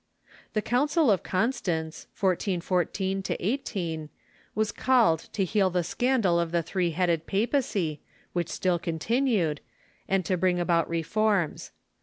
The 0.53 0.63
Council 0.63 1.11
of 1.11 1.21
Constance, 1.21 2.07
1414 2.19 3.21
18, 3.39 4.09
was 4.55 4.71
called 4.71 5.19
to 5.33 5.45
heal 5.45 5.69
the 5.69 5.83
scandal 5.83 6.39
of 6.39 6.51
the 6.51 6.63
three 6.63 6.89
headed 6.89 7.27
papacy, 7.27 8.01
which 8.33 8.49
still 8.49 8.79
continued, 8.79 9.61
and 10.07 10.25
to 10.25 10.37
bring 10.37 10.59
about 10.59 10.89
reforms. 10.89 11.69